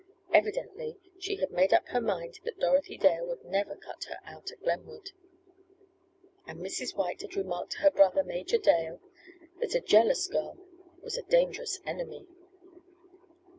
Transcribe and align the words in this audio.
Evidently 0.33 0.97
she 1.19 1.35
had 1.35 1.51
made 1.51 1.71
up 1.71 1.87
her 1.89 2.01
mind 2.01 2.39
that 2.43 2.57
Dorothy 2.59 2.97
Dale 2.97 3.27
would 3.27 3.45
never 3.45 3.75
"cut 3.75 4.05
her 4.05 4.17
out" 4.25 4.49
at 4.51 4.59
Glenwood. 4.63 5.11
And 6.47 6.57
Mrs. 6.59 6.95
White 6.95 7.21
had 7.21 7.35
remarked 7.35 7.73
to 7.73 7.81
her 7.81 7.91
brother, 7.91 8.23
Major 8.23 8.57
Dale, 8.57 8.99
that 9.59 9.75
a 9.75 9.79
jealous 9.79 10.25
girl 10.25 10.57
was 11.03 11.17
a 11.19 11.21
dangerous 11.21 11.79
enemy! 11.85 12.25